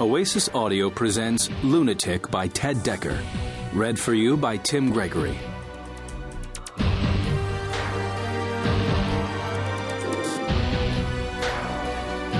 Oasis 0.00 0.48
Audio 0.54 0.88
presents 0.88 1.50
Lunatic 1.62 2.30
by 2.30 2.48
Ted 2.48 2.76
Dekker. 2.78 3.22
Read 3.74 3.98
for 3.98 4.14
you 4.14 4.34
by 4.34 4.56
Tim 4.56 4.90
Gregory. 4.90 5.36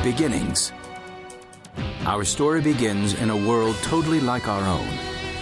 Beginnings. 0.02 0.72
Our 2.06 2.24
story 2.24 2.62
begins 2.62 3.12
in 3.20 3.28
a 3.28 3.36
world 3.36 3.76
totally 3.82 4.20
like 4.20 4.48
our 4.48 4.66
own, 4.66 4.88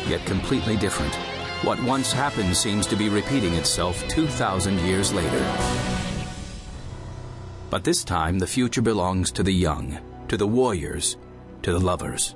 yet 0.09 0.27
completely 0.27 0.77
different. 0.77 1.15
What 1.63 1.81
once 1.85 2.11
happened 2.11 2.57
seems 2.57 2.89
to 2.89 2.97
be 2.97 3.09
repeating 3.09 3.55
itself 3.55 4.03
2,000 4.09 4.81
years 4.81 5.13
later. 5.13 5.57
But 7.71 7.85
this 7.85 8.03
time, 8.03 8.41
the 8.41 8.47
future 8.49 8.83
belongs 8.83 9.31
to 9.31 9.45
the 9.45 9.55
young, 9.55 10.01
to 10.27 10.37
the 10.37 10.49
warriors, 10.49 11.17
to 11.63 11.73
the 11.73 11.81
lovers. 11.81 12.35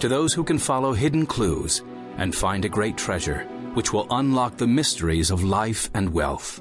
To 0.00 0.08
those 0.08 0.32
who 0.32 0.44
can 0.44 0.58
follow 0.58 0.92
hidden 0.92 1.26
clues 1.26 1.82
and 2.16 2.34
find 2.34 2.64
a 2.64 2.68
great 2.68 2.96
treasure, 2.96 3.44
which 3.74 3.92
will 3.92 4.06
unlock 4.10 4.56
the 4.56 4.66
mysteries 4.66 5.30
of 5.30 5.42
life 5.42 5.90
and 5.94 6.12
wealth. 6.12 6.60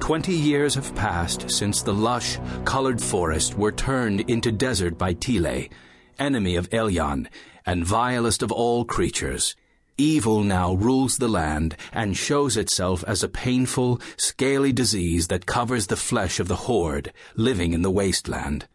Twenty 0.00 0.34
years 0.34 0.74
have 0.74 0.94
passed 0.94 1.50
since 1.50 1.82
the 1.82 1.92
lush, 1.92 2.38
colored 2.64 3.02
forests 3.02 3.54
were 3.54 3.72
turned 3.72 4.20
into 4.30 4.50
desert 4.52 4.96
by 4.96 5.14
Teeleh, 5.14 5.70
enemy 6.18 6.56
of 6.56 6.70
Elyon, 6.70 7.26
and 7.66 7.84
vilest 7.84 8.42
of 8.42 8.50
all 8.52 8.84
creatures. 8.84 9.54
Evil 9.98 10.44
now 10.44 10.74
rules 10.74 11.18
the 11.18 11.28
land 11.28 11.76
and 11.92 12.16
shows 12.16 12.56
itself 12.56 13.02
as 13.08 13.22
a 13.24 13.28
painful, 13.28 14.00
scaly 14.16 14.72
disease 14.72 15.26
that 15.26 15.44
covers 15.44 15.88
the 15.88 15.96
flesh 15.96 16.38
of 16.38 16.46
the 16.46 16.54
horde 16.54 17.12
living 17.34 17.72
in 17.72 17.82
the 17.82 17.90
wasteland. 17.90 18.68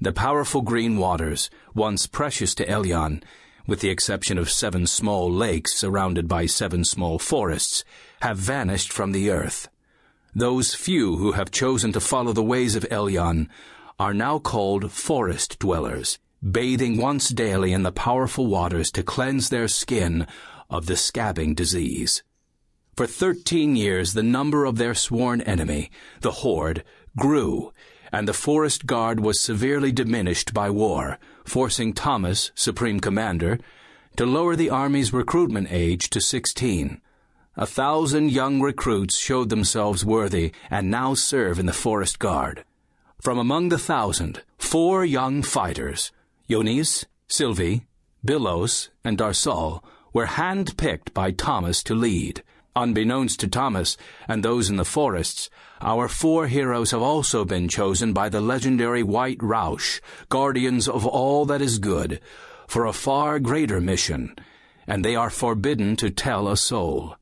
The 0.00 0.12
powerful 0.12 0.62
green 0.62 0.96
waters, 0.96 1.50
once 1.74 2.06
precious 2.06 2.54
to 2.54 2.64
Elyon, 2.66 3.20
with 3.66 3.80
the 3.80 3.90
exception 3.90 4.38
of 4.38 4.48
seven 4.48 4.86
small 4.86 5.30
lakes 5.30 5.74
surrounded 5.74 6.28
by 6.28 6.46
seven 6.46 6.84
small 6.84 7.18
forests, 7.18 7.84
have 8.22 8.38
vanished 8.38 8.92
from 8.92 9.10
the 9.10 9.28
earth. 9.30 9.68
Those 10.34 10.74
few 10.74 11.16
who 11.16 11.32
have 11.32 11.50
chosen 11.50 11.92
to 11.92 12.00
follow 12.00 12.32
the 12.32 12.44
ways 12.44 12.76
of 12.76 12.86
Elyon 12.90 13.48
are 13.98 14.14
now 14.14 14.38
called 14.38 14.92
forest 14.92 15.58
dwellers, 15.58 16.20
bathing 16.48 16.98
once 16.98 17.30
daily 17.30 17.72
in 17.72 17.82
the 17.82 17.90
powerful 17.90 18.46
waters 18.46 18.92
to 18.92 19.02
cleanse 19.02 19.48
their 19.48 19.66
skin 19.66 20.28
of 20.70 20.86
the 20.86 20.96
scabbing 20.96 21.56
disease. 21.56 22.22
For 22.96 23.08
thirteen 23.08 23.74
years 23.74 24.12
the 24.12 24.22
number 24.22 24.64
of 24.64 24.76
their 24.76 24.94
sworn 24.94 25.40
enemy, 25.40 25.90
the 26.20 26.30
Horde, 26.30 26.84
grew, 27.16 27.72
and 28.12 28.26
the 28.26 28.32
forest 28.32 28.86
guard 28.86 29.20
was 29.20 29.40
severely 29.40 29.92
diminished 29.92 30.54
by 30.54 30.70
war, 30.70 31.18
forcing 31.44 31.92
Thomas, 31.92 32.52
Supreme 32.54 33.00
Commander, 33.00 33.58
to 34.16 34.26
lower 34.26 34.56
the 34.56 34.70
Army's 34.70 35.12
recruitment 35.12 35.68
age 35.70 36.10
to 36.10 36.20
sixteen. 36.20 37.00
A 37.56 37.66
thousand 37.66 38.30
young 38.30 38.60
recruits 38.60 39.18
showed 39.18 39.48
themselves 39.48 40.04
worthy 40.04 40.52
and 40.70 40.90
now 40.90 41.14
serve 41.14 41.58
in 41.58 41.66
the 41.66 41.72
Forest 41.72 42.18
Guard. 42.18 42.64
From 43.20 43.36
among 43.36 43.68
the 43.68 43.78
thousand, 43.78 44.42
four 44.58 45.04
young 45.04 45.42
fighters, 45.42 46.12
Yonis, 46.48 47.04
Silvie, 47.28 47.86
Billos, 48.24 48.90
and 49.04 49.18
Darsal, 49.18 49.82
were 50.12 50.26
hand-picked 50.26 51.12
by 51.12 51.30
Thomas 51.32 51.82
to 51.82 51.94
lead. 51.94 52.42
Unbeknownst 52.78 53.40
to 53.40 53.48
Thomas 53.48 53.96
and 54.28 54.44
those 54.44 54.70
in 54.70 54.76
the 54.76 54.84
forests, 54.84 55.50
our 55.80 56.06
four 56.06 56.46
heroes 56.46 56.92
have 56.92 57.02
also 57.02 57.44
been 57.44 57.68
chosen 57.68 58.12
by 58.12 58.28
the 58.28 58.40
legendary 58.40 59.02
White 59.02 59.38
Roush, 59.38 60.00
guardians 60.28 60.86
of 60.86 61.04
all 61.04 61.44
that 61.46 61.60
is 61.60 61.80
good, 61.80 62.20
for 62.68 62.86
a 62.86 62.92
far 62.92 63.40
greater 63.40 63.80
mission, 63.80 64.36
and 64.86 65.04
they 65.04 65.16
are 65.16 65.28
forbidden 65.28 65.96
to 65.96 66.08
tell 66.08 66.46
a 66.46 66.56
soul. 66.56 67.16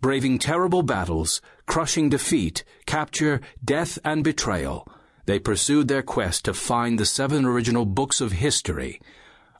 Braving 0.00 0.38
terrible 0.38 0.82
battles, 0.82 1.40
crushing 1.66 2.08
defeat, 2.08 2.62
capture, 2.86 3.40
death, 3.64 3.98
and 4.04 4.22
betrayal, 4.22 4.86
they 5.24 5.40
pursued 5.40 5.88
their 5.88 6.04
quest 6.04 6.44
to 6.44 6.54
find 6.54 6.96
the 6.96 7.06
seven 7.06 7.44
original 7.44 7.86
books 7.86 8.20
of 8.20 8.30
history, 8.30 9.00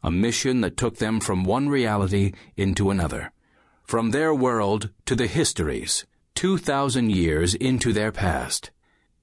a 0.04 0.10
mission 0.12 0.60
that 0.60 0.76
took 0.76 0.98
them 0.98 1.18
from 1.18 1.42
one 1.42 1.68
reality 1.68 2.32
into 2.56 2.90
another, 2.90 3.32
from 3.86 4.10
their 4.10 4.34
world 4.34 4.90
to 5.04 5.14
the 5.14 5.28
histories, 5.28 6.04
2,000 6.34 7.08
years 7.08 7.54
into 7.54 7.92
their 7.92 8.10
past, 8.10 8.72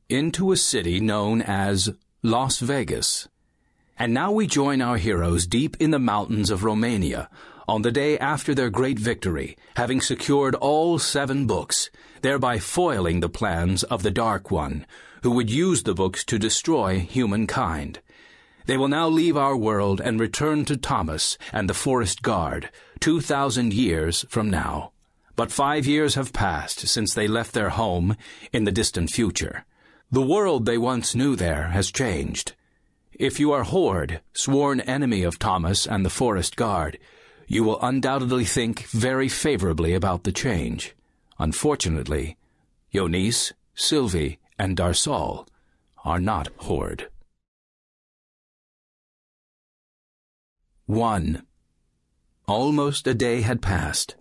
into 0.07 0.53
a 0.53 0.57
city 0.57 1.01
known 1.01 1.41
as 1.41 1.93
Las 2.21 2.59
Vegas. 2.59 3.27
And 3.99 4.13
now 4.13 4.31
we 4.31 4.47
join 4.47 4.81
our 4.81 4.95
heroes 4.95 5.45
deep 5.45 5.75
in 5.81 5.91
the 5.91 5.99
mountains 5.99 6.49
of 6.49 6.63
Romania, 6.63 7.29
on 7.67 7.81
the 7.81 7.91
day 7.91 8.17
after 8.17 8.55
their 8.55 8.69
great 8.69 8.97
victory, 8.97 9.57
having 9.75 9.99
secured 9.99 10.55
all 10.55 10.97
seven 10.97 11.45
books, 11.45 11.89
thereby 12.21 12.57
foiling 12.57 13.19
the 13.19 13.27
plans 13.27 13.83
of 13.83 14.01
the 14.01 14.11
Dark 14.11 14.49
One, 14.49 14.85
who 15.23 15.31
would 15.31 15.49
use 15.49 15.83
the 15.83 15.93
books 15.93 16.23
to 16.25 16.39
destroy 16.39 16.99
humankind. 16.99 17.99
They 18.65 18.77
will 18.77 18.87
now 18.87 19.09
leave 19.09 19.35
our 19.35 19.57
world 19.57 19.99
and 19.99 20.19
return 20.19 20.65
to 20.65 20.77
Thomas 20.77 21.37
and 21.51 21.69
the 21.69 21.73
Forest 21.73 22.21
Guard, 22.21 22.69
two 22.99 23.19
thousand 23.19 23.73
years 23.73 24.25
from 24.29 24.49
now. 24.49 24.91
But 25.35 25.51
five 25.51 25.85
years 25.85 26.15
have 26.15 26.31
passed 26.31 26.87
since 26.87 27.13
they 27.13 27.27
left 27.27 27.53
their 27.53 27.69
home 27.69 28.15
in 28.51 28.63
the 28.63 28.71
distant 28.71 29.09
future. 29.09 29.65
The 30.11 30.21
world 30.21 30.65
they 30.65 30.77
once 30.77 31.15
knew 31.15 31.35
there 31.35 31.69
has 31.69 31.91
changed. 31.91 32.53
If 33.11 33.39
you 33.39 33.51
are 33.51 33.63
Horde, 33.63 34.21
sworn 34.33 34.79
enemy 34.81 35.23
of 35.23 35.39
Thomas 35.39 35.85
and 35.87 36.05
the 36.05 36.09
Forest 36.09 36.55
Guard, 36.55 36.99
you 37.47 37.63
will 37.63 37.81
undoubtedly 37.81 38.45
think 38.45 38.83
very 38.87 39.27
favorably 39.27 39.93
about 39.93 40.23
the 40.23 40.31
change. 40.31 40.95
Unfortunately, 41.37 42.37
Yonis, 42.93 43.51
Silvie, 43.75 44.37
and 44.57 44.77
Darsal 44.77 45.47
are 46.05 46.19
not 46.19 46.47
Horde. 46.57 47.07
1. 50.87 51.41
Almost 52.45 53.07
a 53.07 53.13
day 53.13 53.39
had 53.39 53.61
passed. 53.61 54.17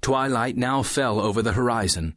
Twilight 0.00 0.56
now 0.56 0.80
fell 0.84 1.18
over 1.18 1.42
the 1.42 1.54
horizon. 1.54 2.16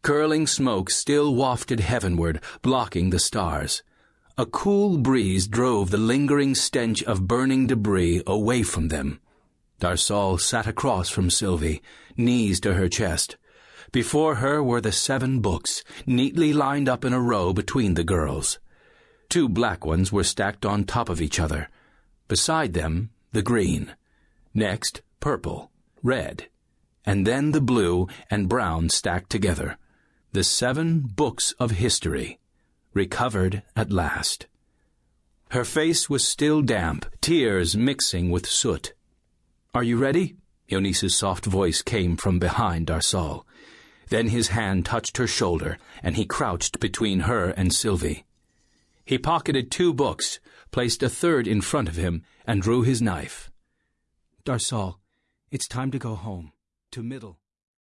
Curling 0.00 0.46
smoke 0.46 0.88
still 0.88 1.34
wafted 1.34 1.80
heavenward, 1.80 2.40
blocking 2.62 3.10
the 3.10 3.18
stars. 3.18 3.82
A 4.38 4.46
cool 4.46 4.96
breeze 4.96 5.46
drove 5.46 5.90
the 5.90 5.98
lingering 5.98 6.54
stench 6.54 7.02
of 7.02 7.28
burning 7.28 7.66
debris 7.66 8.22
away 8.26 8.62
from 8.62 8.88
them. 8.88 9.20
Darsal 9.80 10.40
sat 10.40 10.66
across 10.66 11.10
from 11.10 11.28
Silvie, 11.28 11.82
knees 12.16 12.58
to 12.60 12.72
her 12.72 12.88
chest. 12.88 13.36
Before 13.92 14.36
her 14.36 14.62
were 14.62 14.80
the 14.80 14.92
seven 14.92 15.40
books, 15.40 15.84
neatly 16.06 16.54
lined 16.54 16.88
up 16.88 17.04
in 17.04 17.12
a 17.12 17.20
row 17.20 17.52
between 17.52 17.94
the 17.94 18.04
girls. 18.04 18.58
Two 19.28 19.46
black 19.46 19.84
ones 19.84 20.10
were 20.10 20.24
stacked 20.24 20.64
on 20.64 20.84
top 20.84 21.10
of 21.10 21.20
each 21.20 21.38
other. 21.38 21.68
Beside 22.28 22.72
them, 22.72 23.10
the 23.32 23.42
green. 23.42 23.94
Next, 24.54 25.02
purple, 25.20 25.70
red, 26.02 26.48
and 27.04 27.26
then 27.26 27.52
the 27.52 27.60
blue 27.60 28.08
and 28.30 28.48
brown 28.48 28.88
stacked 28.88 29.30
together. 29.30 29.76
The 30.32 30.44
seven 30.44 31.00
books 31.00 31.52
of 31.58 31.72
history, 31.72 32.38
recovered 32.92 33.62
at 33.74 33.92
last. 33.92 34.46
Her 35.50 35.64
face 35.64 36.10
was 36.10 36.26
still 36.26 36.62
damp, 36.62 37.06
tears 37.20 37.76
mixing 37.76 38.30
with 38.30 38.46
soot. 38.46 38.92
Are 39.74 39.82
you 39.82 39.96
ready? 39.96 40.36
Yonis's 40.68 41.14
soft 41.14 41.46
voice 41.46 41.82
came 41.82 42.16
from 42.16 42.38
behind 42.38 42.88
Darsal. 42.88 43.44
Then 44.08 44.28
his 44.28 44.48
hand 44.48 44.84
touched 44.84 45.16
her 45.16 45.26
shoulder, 45.26 45.78
and 46.02 46.16
he 46.16 46.24
crouched 46.24 46.80
between 46.80 47.20
her 47.20 47.50
and 47.50 47.72
Silvie. 47.72 48.24
He 49.04 49.18
pocketed 49.18 49.70
two 49.70 49.94
books, 49.94 50.40
placed 50.76 51.02
a 51.02 51.08
third 51.08 51.48
in 51.48 51.62
front 51.62 51.88
of 51.88 51.96
him, 51.96 52.22
and 52.46 52.60
drew 52.60 52.82
his 52.82 53.00
knife. 53.00 53.50
Darsal, 54.44 54.96
it's 55.50 55.66
time 55.66 55.90
to 55.90 55.98
go 55.98 56.14
home, 56.14 56.52
to 56.90 57.02
Middle. 57.02 57.38